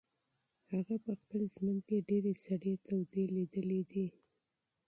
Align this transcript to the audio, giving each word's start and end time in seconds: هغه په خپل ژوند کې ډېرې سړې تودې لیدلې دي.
هغه 0.71 0.95
په 1.05 1.11
خپل 1.21 1.41
ژوند 1.55 1.79
کې 1.87 1.97
ډېرې 2.09 2.33
سړې 2.45 2.73
تودې 2.85 3.25
لیدلې 3.35 3.81
دي. 3.91 4.07